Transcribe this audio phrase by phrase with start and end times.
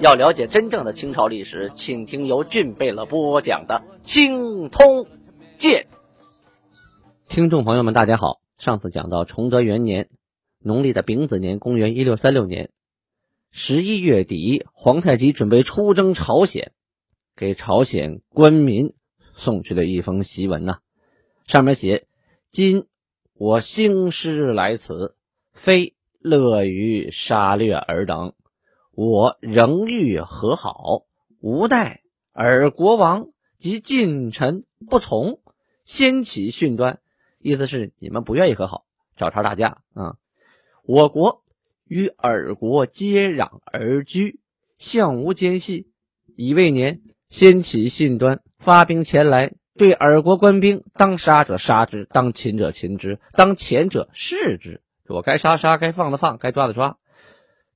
[0.00, 5.06] 要了解真正的清朝历史，请听由俊贝勒播讲的《清通
[5.56, 5.86] 鉴》。
[7.28, 8.40] 听众朋友们，大家好。
[8.58, 10.08] 上次讲到崇德元年，
[10.58, 12.70] 农历的丙子年，公元一六三六年
[13.52, 16.72] 十一月底，皇太极准备出征朝鲜。
[17.36, 18.94] 给朝鲜官民
[19.36, 20.78] 送去了一封檄文呐，
[21.46, 22.06] 上面写
[22.50, 22.86] ：“今
[23.34, 25.14] 我兴师来此，
[25.52, 28.34] 非乐于杀掠尔等，
[28.94, 31.02] 我仍欲和好，
[31.40, 32.00] 无奈
[32.32, 35.40] 尔国王及近臣不从，
[35.84, 37.00] 先起训端。
[37.38, 38.84] 意思是你们不愿意和好，
[39.16, 40.16] 找茬打架啊！
[40.84, 41.42] 我国
[41.86, 44.40] 与尔国接壤而居，
[44.76, 45.88] 相无间隙，
[46.36, 54.82] 已未年。”先起信端，发兵前来，对尔国官兵，当杀者杀之，当擒者擒之，当遣者释之。
[55.08, 56.96] 我该杀杀，该放的放，该抓的抓。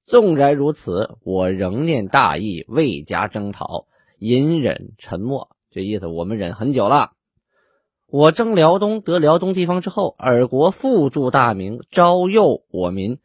[0.09, 3.87] 纵然如此，我仍念大义，未加征讨，
[4.19, 5.51] 隐忍沉默。
[5.71, 7.13] 这意思，我们忍很久了。
[8.07, 13.19] 我征辽东，得辽东地方之后，尔国复铸大明，招诱我民，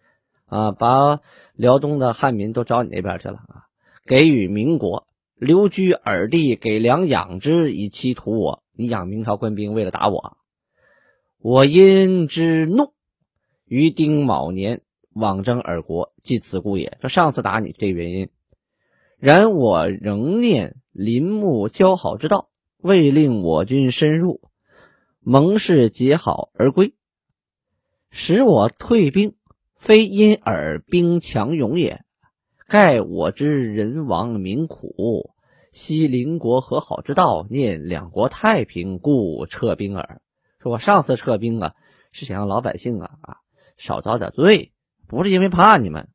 [0.45, 1.21] 啊，把
[1.55, 3.63] 辽东的汉民都招你那边去了啊，
[4.05, 5.07] 给予民国。
[5.35, 8.61] 留居尔地，给粮养之，以期图我。
[8.75, 10.35] 你养明朝官兵，为了打我。
[11.39, 12.91] 我因之怒，
[13.65, 14.81] 于丁卯年
[15.13, 16.97] 往征尔国，即此故也。
[17.01, 18.29] 说上次打你这原因。
[19.17, 24.41] 然我仍念林木交好之道，未令我军深入，
[25.21, 26.93] 盟誓结好而归，
[28.11, 29.35] 使我退兵，
[29.77, 32.03] 非因尔兵强勇也，
[32.67, 35.31] 盖我之人亡民苦。
[35.71, 40.21] 惜邻国和好之道，念两国太平，故撤兵耳。
[40.59, 41.73] 说我上次撤兵啊，
[42.11, 43.37] 是想让老百姓啊啊
[43.77, 44.72] 少遭点罪，
[45.07, 46.09] 不是因为怕你们。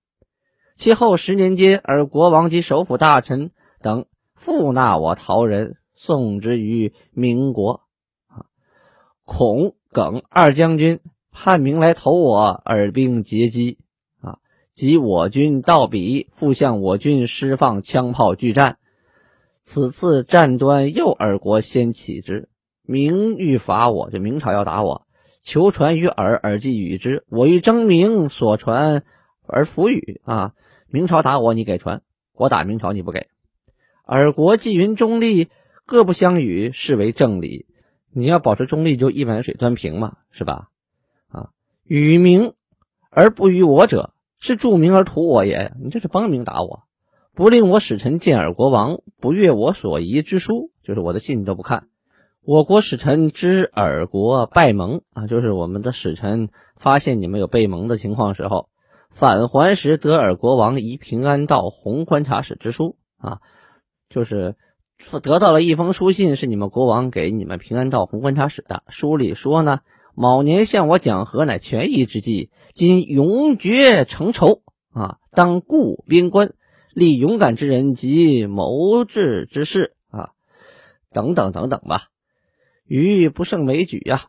[0.77, 3.51] 其后十年间，而国王及首辅大臣
[3.83, 7.81] 等复纳我逃人，送之于民国。
[8.29, 8.47] 啊，
[9.25, 11.01] 孔耿二将军
[11.33, 13.79] 叛明来投我，尔兵截击。
[14.21, 14.39] 啊，
[14.73, 18.79] 及我军到彼，复向我军释放枪炮拒战。
[19.63, 22.49] 此次战端又尔国先起之，
[22.83, 25.08] 明欲伐我，这明朝要打我，
[25.49, 27.25] 求传于尔，尔即与之。
[27.31, 29.03] 我欲争明所传
[29.47, 30.53] 而弗与啊！
[30.89, 32.01] 明朝打我，你给传；
[32.35, 33.29] 我打明朝，你不给。
[34.05, 35.49] 尔国既云中立，
[35.87, 37.65] 各不相与，是为正理。
[38.13, 40.69] 你要保持中立，就一碗水端平嘛，是吧？
[41.29, 41.49] 啊，
[41.83, 42.53] 与明
[43.09, 45.73] 而不与我者，是助明而图我也。
[45.83, 46.83] 你这是帮明打我。
[47.35, 51.89] 不令我使臣见尔国王，不阅我所遗之书，就是我的信你都不看。
[52.49, 56.49] 我国使臣知尔国败盟啊，就是我们的使臣
[56.79, 58.71] 发现你们有被盟的情况时候，
[59.11, 63.41] 返还时得尔国王遗平安道弘观察使之书啊，
[64.09, 64.57] 就是
[65.23, 68.83] 得到了一封书信，是你们国王给你们平安道弘观察使的。
[68.89, 69.81] 书里说呢，
[70.15, 74.63] 卯年向我讲和，乃权宜之计，今永绝成仇
[74.95, 76.55] 啊，当固边关。
[76.95, 80.31] 立勇敢之人及谋智之士啊，
[81.13, 82.05] 等等等等吧，
[82.89, 84.23] 余不胜枚举呀。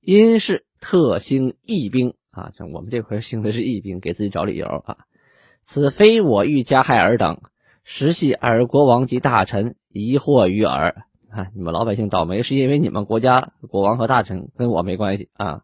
[0.00, 4.98] 因是特兴义兵啊，像我们这块兴的是义兵，给自己找理由啊。
[5.64, 7.40] 此非我欲加害尔等，
[7.84, 11.04] 实系尔国王及大臣疑惑于尔。
[11.30, 15.62] 啊，你们老百姓倒霉，是因为你们国家国王和大臣跟我没关系啊。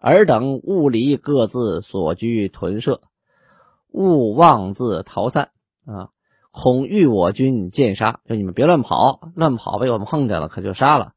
[0.00, 3.00] 尔等勿离各自所居屯舍。
[3.90, 5.50] 勿妄自逃散
[5.86, 6.10] 啊！
[6.60, 11.12] 恐遇我军见杀，就你们别乱跑，乱跑被我们碰见了，可就杀了。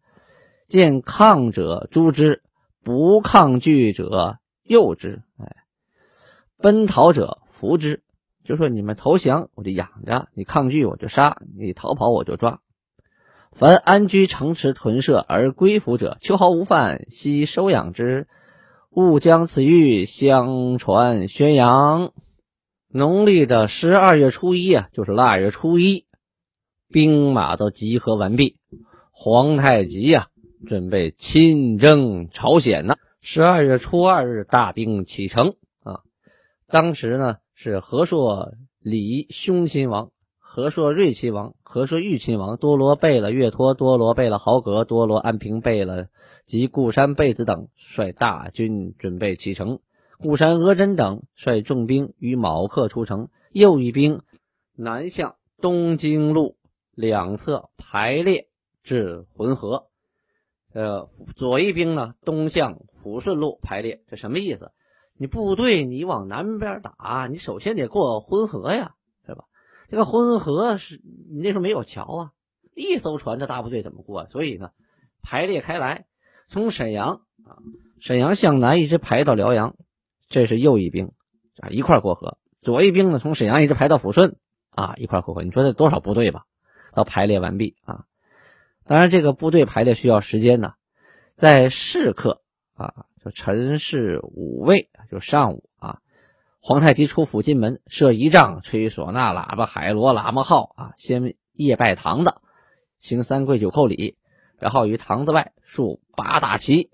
[0.67, 2.43] 见抗者诛之，
[2.83, 5.23] 不抗拒者诱之。
[5.39, 5.55] 哎，
[6.59, 8.03] 奔逃者伏之，
[8.43, 12.59] 就说你们投降我就养着，你抗拒我就杀，你逃跑我就抓。
[13.51, 18.27] 凡安居城池屯舍而归服者，秋毫无犯，悉收养之。
[18.91, 22.13] 勿将此玉相传宣扬。
[22.93, 26.05] 农历的十二月初一啊，就是腊月初一，
[26.89, 28.57] 兵马都集合完毕，
[29.11, 30.27] 皇太极呀
[30.67, 32.97] 准备亲征朝鲜呢。
[33.21, 36.01] 十二月初二日，大兵启程啊。
[36.67, 46.09] 当时呢是和硕李兄亲王，和硕瑞亲王、和硕豫亲王多罗贝勒、岳托、多罗贝勒豪格、多罗安平贝勒
[46.45, 49.79] 及固山贝子等率大军准备启程。
[50.21, 54.21] 固山额真等率重兵于卯克出城，右一兵
[54.75, 56.57] 南向东京路
[56.91, 58.47] 两侧排列
[58.83, 59.88] 至浑河。
[60.73, 64.71] 呃，左一兵呢东向抚顺路排列，这什么意思？
[65.18, 68.94] 你部队你往南边打，你首先得过浑河呀，
[69.25, 69.45] 是吧？
[69.89, 72.31] 这个浑河是你那时候没有桥啊，
[72.75, 74.27] 一艘船这大部队怎么过？
[74.27, 74.69] 所以呢，
[75.23, 76.06] 排列开来，
[76.47, 77.57] 从沈阳啊，
[78.00, 79.75] 沈阳向南一直排到辽阳，
[80.31, 81.12] 这是右翼兵
[81.60, 82.38] 啊，一块过河。
[82.62, 84.38] 左翼兵呢，从沈阳一直排到抚顺
[84.72, 85.44] 啊，一块过河。
[85.44, 86.45] 你说这多少部队吧？
[86.94, 88.06] 到排列完毕啊。
[88.86, 90.74] 当然，这个部队排列需要时间呢，
[91.36, 92.42] 在试刻
[92.74, 96.00] 啊，就陈氏五卫，就上午啊，
[96.62, 102.42] 皇太极出府进门，设仪仗，吹唢呐、喇叭、海螺、喇嘛号啊，先夜拜堂的，
[103.00, 104.18] 行三跪九叩礼，
[104.60, 106.89] 然后于堂子外竖八大旗，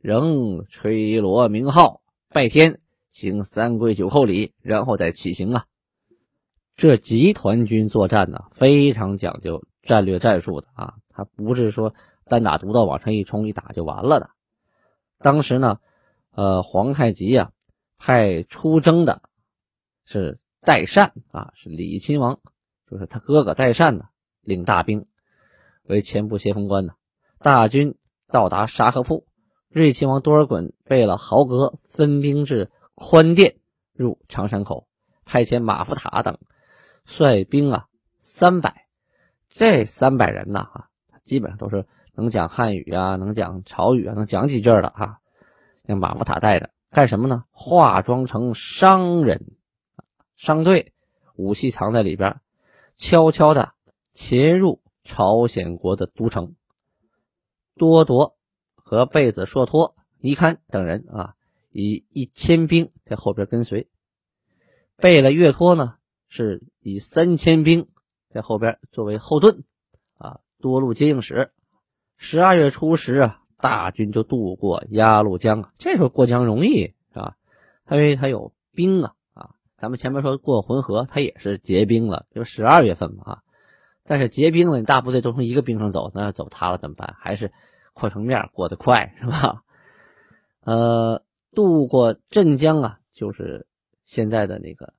[0.00, 2.00] 仍吹锣鸣号，
[2.32, 2.78] 拜天，
[3.10, 5.64] 行三跪九叩礼，然后再起行啊。
[6.76, 10.94] 这集团军作战呢，非常讲究战略战术的啊。
[11.08, 11.92] 他不是说
[12.26, 14.30] 单打独斗往上一冲一打就完了的。
[15.18, 15.80] 当时呢，
[16.30, 17.50] 呃，皇太极呀
[17.98, 19.22] 派出征的
[20.04, 22.38] 是代善啊，是李亲王，
[22.88, 24.04] 就是他哥哥代善呢
[24.40, 25.06] 领大兵
[25.82, 26.92] 为前部先锋官呢。
[27.40, 27.96] 大军
[28.28, 29.26] 到达沙河铺，
[29.70, 33.54] 瑞亲王多尔衮贝勒豪格分兵至宽甸
[33.92, 34.88] 入长山口，
[35.24, 36.38] 派遣马福塔等
[37.04, 37.86] 率兵啊
[38.20, 38.88] 三百，
[39.48, 40.88] 这三百人呢啊。
[41.22, 45.20] 基本上都是能讲汉语啊，能讲朝语啊，能讲几句的哈。
[45.84, 47.44] 让马福塔带着干什么呢？
[47.52, 49.52] 化妆成商人，
[50.36, 50.92] 商队，
[51.36, 52.40] 武器藏在里边，
[52.96, 53.70] 悄悄的
[54.12, 56.56] 潜入朝鲜国的都城。
[57.76, 58.34] 多铎
[58.90, 61.34] 和贝子硕托、尼堪等人啊，
[61.70, 63.86] 以一千兵在后边跟随。
[64.96, 65.94] 贝勒岳托呢，
[66.28, 67.86] 是以三千兵
[68.30, 69.62] 在后边作为后盾。
[70.18, 71.52] 啊多路接应使，
[72.16, 75.72] 十二月初十啊，大军就渡过鸭绿江啊。
[75.78, 77.36] 这时候过江容易是吧？
[77.92, 79.50] 因为它有兵啊啊。
[79.78, 83.42] 咱们前面说过浑河，它也是结冰了，就十二月份嘛啊。
[84.02, 87.14] 但是结冰了，你大部队都从一个冰上走，那要走塌了怎么办？
[87.20, 87.52] 还是
[87.92, 89.62] 扩成面过得快是吧？
[90.60, 91.22] 呃，
[91.52, 93.66] 渡过镇江啊，就是
[94.04, 94.94] 现在的那个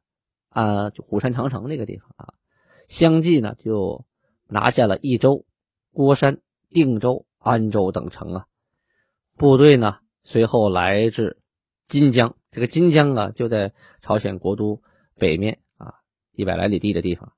[0.49, 2.33] 啊，就虎山长城那个地方啊，
[2.87, 4.05] 相继呢就
[4.47, 5.45] 拿下了益州。
[5.93, 6.39] 郭山、
[6.69, 8.45] 定州、安州等城啊，
[9.35, 11.41] 部队呢随后来至
[11.89, 12.37] 金江。
[12.49, 14.81] 这个金江啊，就在朝鲜国都
[15.15, 15.95] 北面啊
[16.31, 17.33] 一百来里地的地方。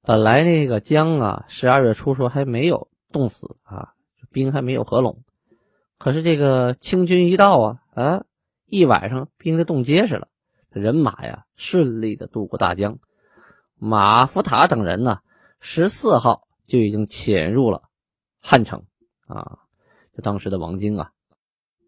[0.00, 3.92] 本来那个江啊，十二月初时候还没有冻死啊，
[4.36, 5.24] 冰还没有合拢。
[5.96, 8.24] 可是这个清军一到啊，啊，
[8.66, 10.28] 一晚上冰就冻结实了，
[10.68, 12.98] 人马呀顺利的渡过大江。
[13.78, 15.20] 马福塔等人呢，
[15.60, 16.42] 十四号。
[16.68, 17.82] 就已经潜入了
[18.40, 18.82] 汉城
[19.28, 19.58] 啊！
[20.16, 21.12] 就当时的王京啊，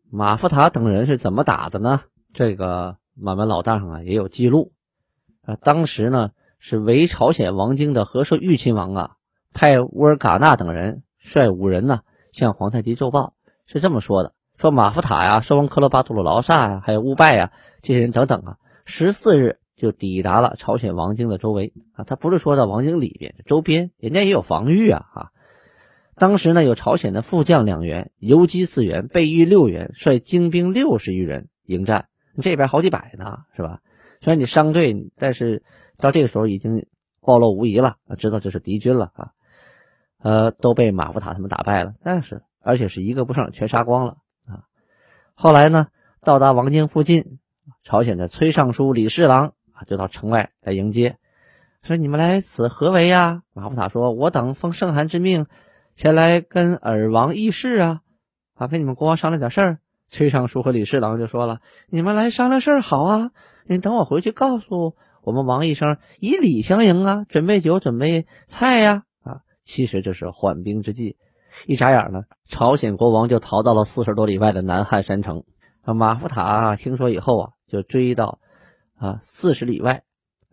[0.09, 2.03] 马福塔等人是怎么打的呢？
[2.33, 4.71] 这个满文老大上啊也有记录
[5.43, 5.57] 啊。
[5.57, 6.31] 当时呢
[6.61, 9.17] 是围朝鲜王京的和硕豫亲王啊，
[9.53, 13.35] 派乌尔嘎纳等人率五人呢向皇太极奏报，
[13.67, 19.59] 是这么说的：说马福塔呀、寿王克罗巴杜鲁劳萨呀、还有乌拜呀这些人等等啊，十四日。
[19.81, 25.29] 就抵达了朝鲜王京的周围啊，他不是说到王京里边，周边人家也有防御啊啊。
[26.17, 32.09] 当时呢，有朝鲜的副将两员、游击四员、备御六员，率精兵六十余人迎战，
[32.43, 33.79] 这边好几百呢，是吧？
[34.21, 35.63] 虽然你商队，但是
[35.97, 36.87] 到这个时候已经
[37.21, 39.31] 暴露无遗了，知道这是敌军了啊。
[40.23, 44.65] 呃，都被马福塔他们打败了，但是而且是一个不剩，全杀光了啊。
[45.35, 45.89] 后来呢，
[46.23, 47.39] 到达王京附近，
[47.85, 49.85] 朝鲜的崔尚书李侍郎啊。
[49.87, 51.19] 就到城外来迎接，
[51.83, 55.47] 说：“你们来此何为呀？”马福塔说：“我等奉圣汗之命，
[55.95, 58.01] 前来跟尔王议事啊，
[58.55, 59.79] 啊，跟你们国王商量点事儿。”
[60.11, 63.31] 崔尚书和李侍郎就说了：“你们来商量事儿好啊，
[63.67, 69.05] 你等我回去告诉我们王一声，以礼相迎啊，准备酒，准备菜呀。”，
[69.69, 71.19] 其实这是缓兵之计。
[71.67, 75.45] 一眨眼呢，朝鲜国王就逃到了四十多里外的南汉山城。
[75.85, 78.41] 马福塔听说以后啊，就追到。
[78.95, 80.03] 啊，四十里外，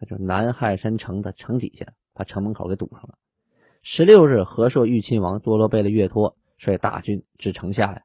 [0.08, 3.16] 就南汉山城的城底下，把城门口给堵上了。
[3.82, 8.02] 十六日，和硕裕亲王多罗贝勒岳托率大军至城下呀，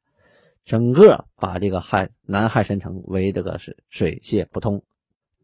[0.65, 4.83] 整个把这个汉南汉山城围得个是水泄不通。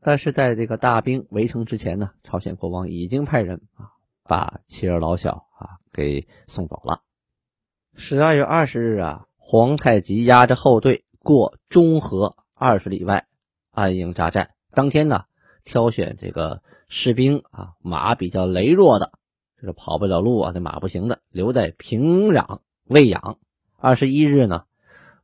[0.00, 3.90] 但是在这个大兵围城之前呢，朝鲜国王已经派人啊
[4.22, 7.00] 把妻儿老小啊给送走了。
[7.94, 13.26] 十二月二十日啊，皇太极押着后队过中河二十里外
[13.70, 14.54] 安营扎寨。
[14.72, 15.24] 当天呢，
[15.64, 19.12] 挑选这个士兵啊，马比较羸弱的，
[19.60, 23.38] 就是跑不了路啊，那马不行的，留在平壤喂养。
[23.78, 24.64] 二十一日呢，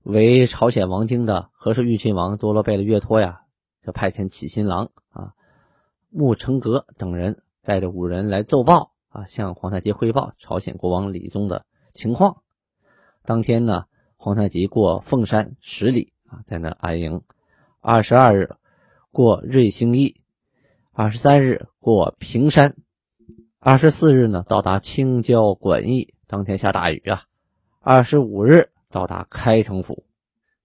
[0.02, 3.42] 为朝鲜王京的和氏玉亲王多罗贝勒岳托呀，
[3.84, 5.34] 就派遣启新郎啊
[6.08, 12.38] 穆成格等人带着五人来奏报啊，向皇太极汇报朝鲜国王李宗的情况。
[13.24, 13.84] 当天呢，
[14.16, 17.22] 皇太极过凤山十里啊，在那安营。
[17.80, 18.56] 二十二日
[19.10, 20.22] 过瑞兴驿，
[20.92, 22.74] 二十三日过平山，
[23.58, 26.14] 二十四日呢到达青椒馆驿。
[26.26, 27.24] 当天下大雨啊。
[27.80, 30.06] 二十五日到达开城府。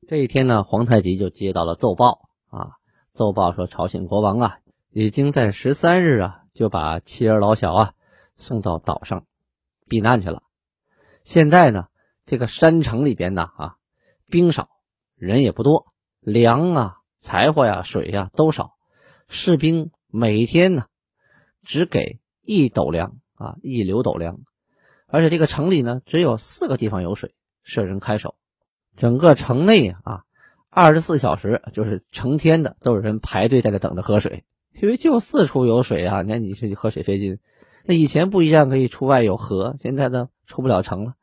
[0.07, 2.71] 这一天呢，皇太极就接到了奏报啊，
[3.11, 4.59] 奏报说朝鲜国王啊
[4.91, 7.93] 已经在十三日啊就把妻儿老小啊
[8.37, 9.25] 送到岛上
[9.87, 10.43] 避难去了。
[11.23, 11.87] 现在呢。
[12.29, 13.75] 这个山城里边呢，啊，
[14.29, 14.67] 兵少，
[15.15, 15.85] 人也不多，
[16.19, 18.73] 粮啊、柴火呀、水呀都少，
[19.29, 20.87] 士兵每天呢
[21.63, 24.41] 只给一斗粮啊，一流斗粮，
[25.07, 28.35] 而且这个城里呢只有四个地方有水，设人看守，
[28.97, 30.25] 整个城内啊，
[30.69, 37.39] 二十四小时就是成天的都有人排队在这等着喝水，因为就四处有水啊，那你是喝水费劲。
[37.87, 41.13] 那以前不一样，可以出外有河，现在呢出不了城了。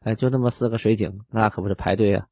[0.00, 2.26] 哎，就那么四个水井，那可不是排队啊！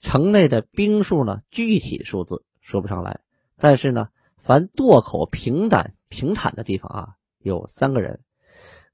[0.00, 3.20] 城内的兵数呢，具体数字说不上来，
[3.56, 8.18] 但是呢，凡垛口平坦平坦的地方啊，有三个人；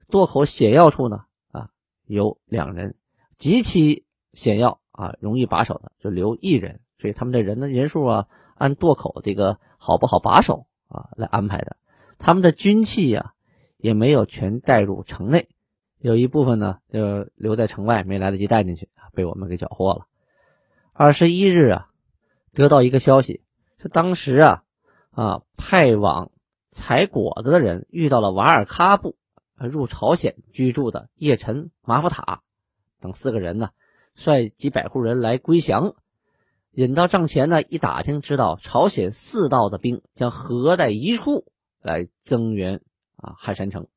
[0.09, 1.71] 垛口险要处呢，啊，
[2.07, 2.93] 有两人；
[3.37, 6.81] 极其险要啊，容易把守的，就留一人。
[7.01, 11.77] 所以他们的人的人数啊，按垛口这个好不好把守啊来安排的。
[12.19, 13.35] 他们的军器呀，
[13.79, 15.49] 也没有全带入城内。
[15.99, 20.07] 有一部分呢，就留在城外，没来得及带进去被我们给缴获了。
[20.93, 21.89] 二十一日啊，
[22.53, 23.43] 得到一个消息，
[23.79, 24.63] 是当时啊
[25.11, 26.31] 啊派往
[26.71, 29.17] 采果子的人遇到了瓦尔喀布
[29.57, 32.43] 入朝鲜居住的叶臣、马福塔
[33.01, 33.71] 等四个人呢，
[34.15, 35.95] 率几百户人来归降，
[36.71, 41.45] 引到帐前呢，一打听，知道朝鲜四道的兵将合在一处
[41.83, 42.83] 来增援
[43.19, 43.89] 啊汉山城。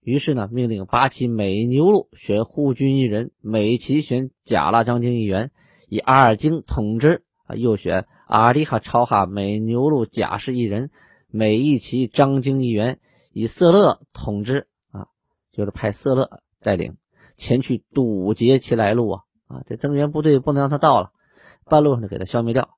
[0.00, 5.52] 于是呢，命令八旗每牛录选护军一人，每旗选甲拉张京一员，
[5.88, 7.54] 以阿尔京统之啊。
[7.54, 10.90] 又选阿里哈超哈每牛录甲士一人，
[11.28, 12.98] 每一旗张京一员，
[13.32, 15.08] 以色勒统之啊。
[15.52, 16.96] 就是派色勒带领
[17.36, 19.62] 前去堵截其来路啊啊！
[19.66, 21.10] 这增援部队不能让他到了，
[21.64, 22.76] 半路上就给他消灭掉。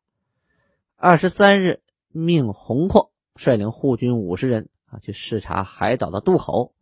[0.97, 1.81] 二十三日，
[2.11, 6.73] 命洪阔率领护军五十人啊去视察海岛的渡口。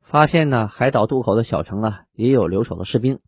[0.00, 3.20] 发现呢，海岛渡口的小城啊，也有留守的士兵，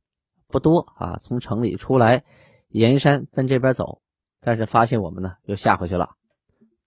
[0.48, 1.20] 不多啊。
[1.22, 2.24] 从城里出来，
[2.68, 4.02] 沿山奔这边走，
[4.40, 6.10] 但是发现我们呢，又下回去了。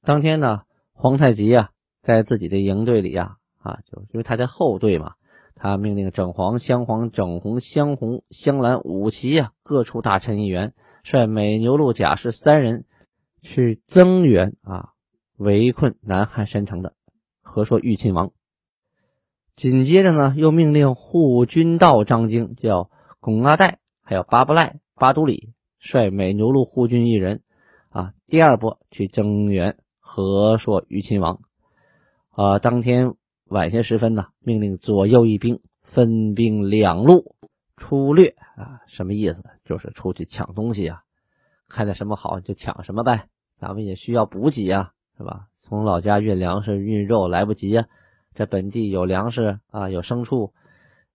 [0.04, 0.64] 当天呢，
[0.94, 1.72] 皇太极啊，
[2.04, 5.14] 在自己的营队里呀，啊，就因为他在后队嘛，
[5.56, 12.86] 他命令整黄、镶黄、整红、镶红、镶蓝五旗啊，各处大臣一员，率美牛录甲士三人
[13.42, 14.90] 去增援啊，
[15.38, 16.94] 围困南汉山城的
[17.58, 18.34] 和硕豫亲王。
[19.56, 27.42] 紧接着呢，又命令护军道张京叫巩阿代，还有巴布赖、巴都里，率美牛录护军一人，
[27.90, 31.40] 啊，第二波去增援和硕豫亲王。
[32.30, 37.36] 啊，当天晚些时分呢，命令左右一兵分兵两路
[37.76, 39.44] 出掠啊，什么意思？
[39.66, 41.02] 就是出去抢东西啊，
[41.68, 43.30] 看见什么好就抢什么呗。
[43.60, 45.48] 咱们也需要补给啊，是吧？
[45.68, 47.88] 从老家运粮食、运肉来不及呀。
[48.34, 50.54] 这本地有粮食啊，有牲畜，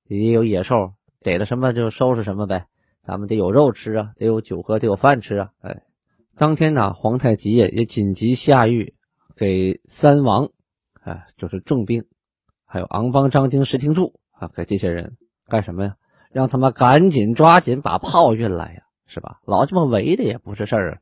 [0.07, 2.67] 也有野兽，逮了什么就收拾什么呗。
[3.03, 5.51] 咱们得有肉吃啊，得有酒喝，得有饭吃啊。
[5.63, 5.83] 哎，
[6.37, 8.93] 当天呢，皇太极也也紧急下谕
[9.37, 10.51] 给三王，
[11.03, 12.05] 哎，就是重兵，
[12.67, 15.17] 还有昂邦、张京、石廷柱啊，给这些人
[15.47, 15.97] 干什么呀？
[16.31, 19.41] 让他们赶紧抓紧把炮运来呀，是吧？
[19.47, 20.99] 老这么围着也不是事儿啊。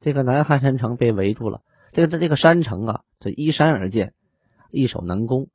[0.00, 1.62] 这个南汉山城被围住了，
[1.94, 4.12] 这个这个山城啊，这依山而建。
[4.76, 5.46] 易守难攻，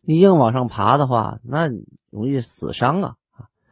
[0.00, 1.68] 你硬往上爬的话，那
[2.10, 3.14] 容易死伤啊！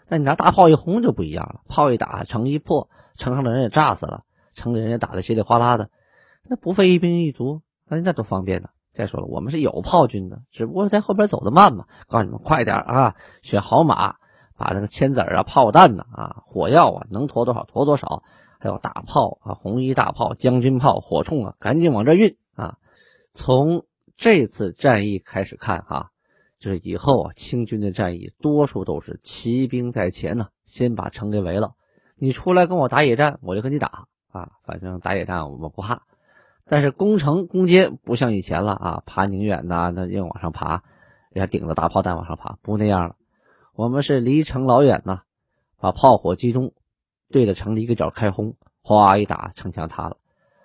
[0.07, 4.23] 那你拿大炮一轰就不一样了，炮一打，城一破，城上的人也炸死了，
[4.55, 5.91] 城里人也打得稀里哗啦的，
[6.45, 8.69] 那不费一兵一卒，那那多方便呢！
[8.93, 11.87] 再说了，我们是有炮军的，只不过在后边走的慢嘛。
[12.07, 14.15] 告诉你们快点啊，选好马，
[14.57, 18.23] 把那个铅子啊、炮弹呢啊、火药啊，能驮多少驮多少，
[18.65, 22.79] 还有大炮啊、红衣大炮、将军炮、火铳啊，赶紧往这运啊！
[23.35, 23.85] 从
[24.17, 26.13] 这次战役开始看哈，
[26.59, 31.75] 就是以后啊，清军的战役多数都是骑兵在前呢，先把城给围了。
[32.17, 36.01] 你出来跟我打野战，我就跟你打啊，反正打野战我们不怕。
[36.65, 40.85] 但是攻城攻坚不像以前了啊，爬宁远呐，那硬往上爬，
[41.35, 43.17] 要顶着大炮弹往上爬，不那样了。
[43.75, 45.21] 我们是离城老远呐，
[45.79, 46.73] 把炮火集中，
[47.35, 50.19] 对着城的一个角开轰，哗一打，城墙塌了，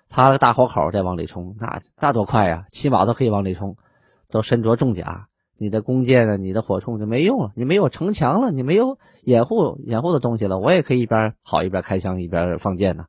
[0.08, 2.66] 塌了大火口再往里冲，那那多快呀！
[2.70, 3.76] 骑马都可以往里冲，
[4.30, 5.26] 都身着重甲。
[5.58, 7.50] 你的弓箭啊，你的火铳就没用了。
[7.56, 13.06] 你没有城墙了，你没有掩护掩护的东西了，我也可以一边跑一边开枪一边放箭呢。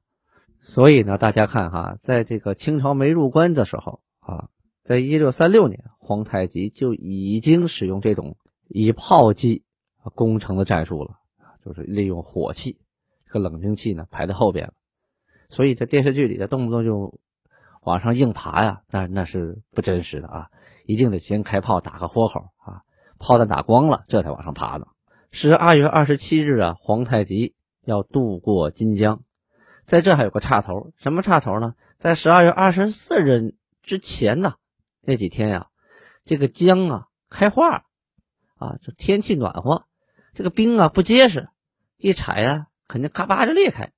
[0.62, 4.50] 所以呢，大家看哈，在这个清朝没入关的时候啊，
[4.84, 8.38] 在一六三六年，皇太极就已经使用这种
[8.68, 9.64] 以炮击
[10.16, 11.12] 攻城的战术了，
[11.64, 12.80] 就是利用火器
[13.32, 14.74] 和冷兵器呢排在后边了。
[15.50, 17.20] 所以在电视剧里，他动不动就
[17.82, 20.50] 往上硬爬呀，那那是不真实的啊。
[20.86, 22.82] 一定得先开炮打个豁口啊，
[23.18, 24.88] 炮弹打光了，这才往上爬呢。
[25.32, 29.24] 十二月二十七日啊，皇太极要渡过金江，
[29.86, 31.76] 在这还有个岔头，什么岔头呢？
[31.98, 34.56] 在十二月二十四日之前呢，
[35.02, 35.68] 那几天呀，
[36.26, 37.86] 这个江啊开化
[38.58, 39.86] 啊，就天气暖和，
[40.34, 41.50] 这个冰啊不结实，
[41.98, 43.92] 一踩啊肯定咔吧就裂开。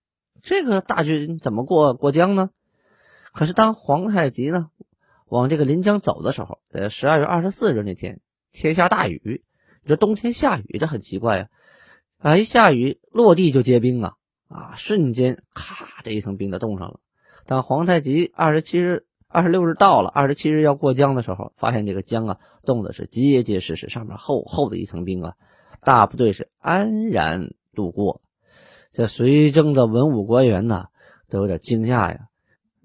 [0.44, 2.52] 这个大军怎么过过江呢？
[3.34, 4.70] 可是当皇太极呢？
[5.28, 8.20] 往这个临江走的时候，在十二月二十四日那天，
[8.52, 9.44] 天下大雨。
[9.82, 11.48] 你说冬天下雨，这很奇怪呀！
[12.20, 14.14] 啊，一下雨落地就结冰啊！
[14.48, 17.00] 啊，瞬间咔，这一层冰就冻上了。
[17.48, 25.34] 当皇太极二十七日、二十六日到了，二十七日要过江的时候，发现这个江啊冻的是结结实实，上面厚厚的一层冰啊。
[25.82, 28.22] 大部队是安然度过。
[28.94, 30.86] 这随征的文武官员呢，
[31.28, 32.28] 都有点惊讶呀。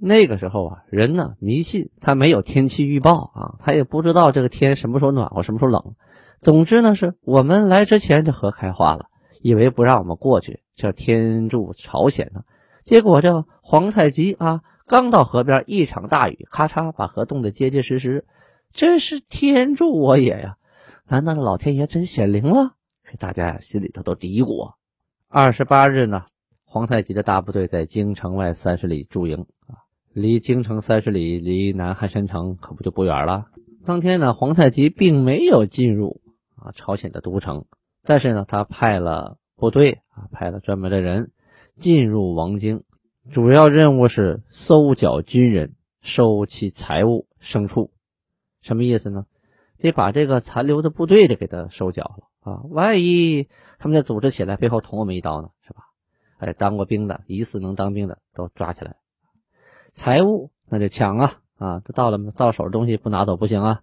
[0.00, 5.94] 那个时候啊，人呢迷信，他没有天气预报啊，他也不知道这个天什么时候暖和，什么时候冷。
[6.40, 9.06] 总之呢，是我们来之前这河开化了，
[9.42, 12.42] 以为不让我们过去，叫天助朝鲜呢。
[12.84, 18.25] 结果这皇太极啊，刚到河边，一场大雨，咔嚓把河冻得结结实实。
[18.73, 20.56] 真是天助我也呀！
[21.06, 22.73] 难道老天爷真显灵了？
[23.18, 24.68] 大家呀心里头都嘀咕。
[24.68, 24.75] 啊
[25.30, 26.25] 二十八日呢，
[26.64, 29.84] 皇太极的大部队在京城外三十里驻营啊。
[30.14, 33.45] 离京城三十里，离南汉山城可不就不远了。
[33.84, 36.23] 当天呢，皇太极并没有进入
[36.56, 37.67] 啊朝鲜的都城，
[38.04, 41.30] 但是呢，他派了部队啊，派了专门的人
[41.76, 42.84] 进入王京，
[43.30, 47.93] 主要任务是搜剿军人，收其财物牲畜。
[48.62, 49.26] 什么意思呢？
[49.76, 52.63] 得把这个残留的部队得给他收缴了啊！
[52.71, 55.82] 万一他们再组织起来，背后捅我们一刀呢，是吧？
[56.39, 58.97] 哎，当过兵的，疑似能当兵的都抓起来。
[59.93, 61.82] 财物那就抢啊啊！
[61.84, 63.80] 这到了到手的东西不拿走不行啊！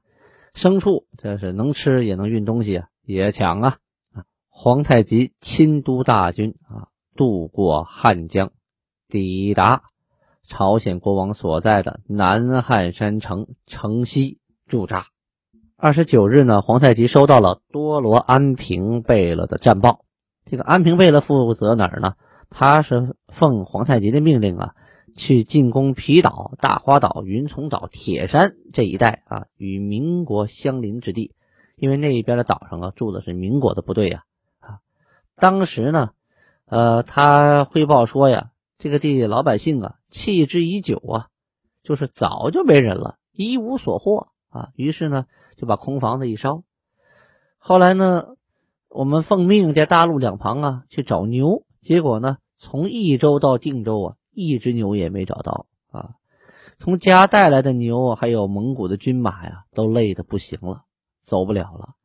[0.53, 3.77] 牲畜这是能吃也能运东西啊，也抢啊！
[4.49, 8.53] 皇太极亲督大军啊，渡过汉江，
[9.09, 9.83] 抵达
[10.47, 15.07] 朝鲜国王所在的南汉山城城西驻扎。
[15.77, 20.05] 二十九日呢，皇太极收到了多罗安平贝勒的战报。
[20.45, 22.13] 这个安平贝勒负责哪儿呢？
[22.49, 24.73] 他是奉皇太极的命令啊。
[25.17, 31.33] 去进攻皮岛、大花岛、云从岛、铁山这一带啊，与民国相邻之地，
[31.77, 34.23] 因为那一边的岛上啊住的是民国的部队呀
[34.59, 34.79] 啊。
[35.37, 36.09] 当时呢，
[36.65, 41.27] 呃，他汇报说呀，这个地老百姓啊弃之已久啊，
[41.81, 44.69] 就是早就没人了，一无所获啊。
[44.75, 45.25] 于是呢，
[45.57, 46.63] 就把空房子一烧。
[47.57, 48.35] 后来呢，
[48.89, 54.15] 我们奉命在大陆两旁啊去找牛，结果呢，从益州到定州啊。
[54.37, 56.15] 一只牛也没找到啊！
[56.77, 60.83] 从家带来的牛啊，还有蒙古的军马呀，都累得不行了，
[61.23, 61.95] 走不了了。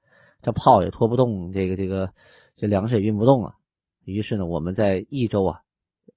[0.41, 2.13] 这炮也拖不动，这个这个
[2.55, 3.55] 这粮食也运不动啊。
[4.05, 5.63] 于是呢，我们在益州啊，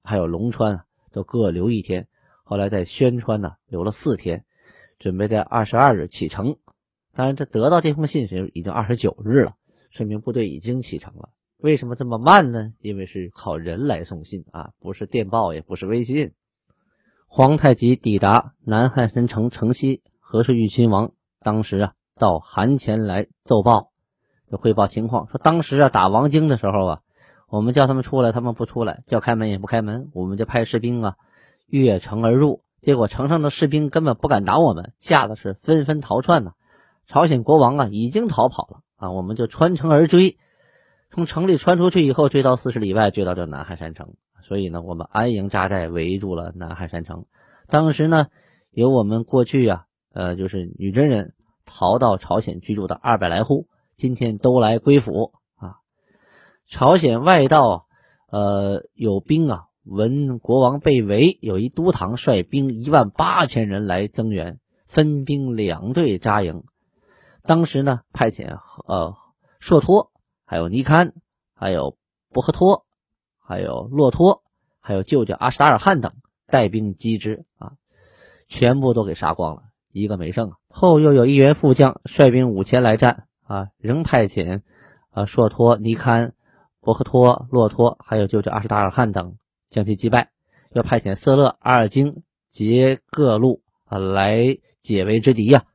[0.04, 2.08] 还有龙川啊，都各留一天。
[2.44, 4.46] 后来在宣川呢，留了四天，
[5.04, 6.56] 准备在二十二日启程。
[7.14, 9.56] 当然，这得到这封信时已经二十九日了，
[9.90, 11.28] 说明部队已经启程了。
[11.58, 12.72] 为什么这么慢呢？
[12.80, 16.32] 因为是靠人来送信啊，不是电报，也不是微信。
[17.28, 21.12] 皇太极抵达南汉山城城西，和氏玉亲王
[21.42, 23.92] 当时啊到韩前来奏报，
[24.50, 27.02] 就汇报情况，说当时啊打王京的时候啊，
[27.50, 30.10] 我们叫他们出来，他们不出来；叫开门也不开门。
[30.14, 31.18] 我们就派士兵啊
[31.68, 36.52] 越城而入，结果城上的士兵根本不敢打我们，吓得是纷纷逃窜呢。
[37.08, 40.38] 朝鲜国王啊已经逃跑了啊，我们就穿城而追。
[41.10, 44.16] 从城里穿出去以后，追到四十里外，追到这南汉山城。
[44.42, 47.26] 所以呢，我们安营扎寨，围住了南汉山城。
[47.68, 48.28] 当时呢，
[48.72, 51.34] 有我们过去啊，呃，就是女真人
[51.66, 55.78] 逃到朝鲜居住的二百来户，今天都来归府啊。
[56.68, 57.86] 朝鲜外道，
[58.30, 66.64] 呃，有兵啊，闻国王被围，有一都堂率兵一万八千人来增援，分兵两队扎营。
[67.44, 69.16] 当时呢，派遣呃
[69.60, 70.12] 硕托，
[70.46, 71.14] 还有尼堪，
[71.54, 71.98] 还有
[72.32, 72.86] 博赫托，
[73.40, 74.44] 还有洛托，
[74.80, 76.14] 还有舅舅阿什达尔汗等
[76.48, 77.74] 带兵击之啊，
[78.48, 79.64] 全部都给杀光了。
[79.92, 80.54] 一个没剩！
[80.70, 84.62] 后又有一员副将率兵五千来战啊，仍派遣
[85.12, 86.34] 啊硕托、尼堪、
[86.80, 89.36] 博赫托、洛托，还有舅舅阿什达尔汗等
[89.74, 90.30] 将其击败。
[90.72, 95.66] 要派遣色勒、阿尔金、杰各路啊来解围之敌呀。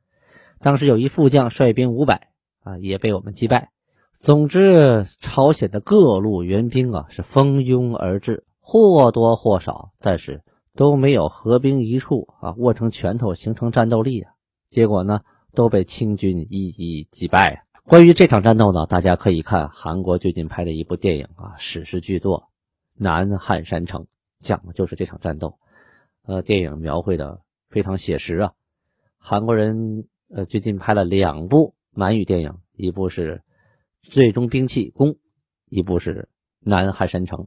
[0.60, 2.28] 当时有一副将率兵五百
[2.62, 3.70] 啊，也被我们击败。
[4.18, 10.42] 总之，朝鲜的各路援兵啊是蜂拥而至，或多或少，但是。
[10.76, 14.30] 都没有合兵一处啊，握成拳头形成战斗力啊，
[14.70, 17.64] 结果呢都被清军一一击败。
[17.84, 22.42] 关于这场战斗呢，大家可以看韩国最近拍的一部电影啊，史诗巨作
[22.98, 24.02] 《南汉山城》，
[24.40, 25.58] 讲的就是这场战斗。
[26.26, 28.52] 呃，电影描绘的非常写实啊。
[29.18, 33.42] 韩国人呃最近拍了两部满语电影，一部是
[34.10, 35.12] 《最终兵器弓》，
[35.66, 36.14] 一部是
[36.58, 37.40] 《南汉山城》，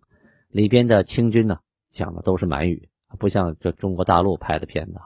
[0.47, 1.59] 里边的清军呢
[1.91, 2.89] 讲的都是满语。
[3.19, 5.03] 不像这中国大陆拍的片子啊，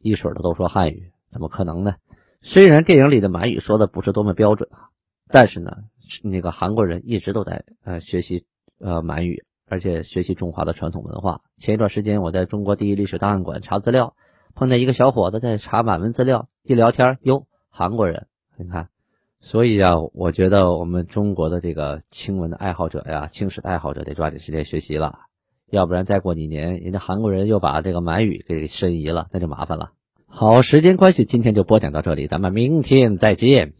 [0.00, 1.94] 一水的都说汉语，怎么可能呢？
[2.42, 4.90] 虽然电影里的满语说的不是多么标准啊，
[5.28, 5.84] 但是呢，
[6.22, 8.44] 那个韩国人一直都在呃学习
[8.78, 11.40] 呃满语，而且学习中华的传统文化。
[11.56, 14.14] 前一段时间我在中国第一历史档案馆查资料，
[14.54, 18.26] 碰见一个小伙子在查满文资料，一聊天哟，韩国人，
[18.56, 18.88] 你看，
[19.40, 25.20] 所以啊，我觉得我们中国的这个清文的爱好者呀，清史的爱好者得抓紧时间学习了。
[25.70, 29.90] 要不然再过几年，人家韩国人又把这个满语给申遗了，那就麻烦了。
[30.26, 33.74] 好，时间关系，今天就播讲到这里，咱们明天再见。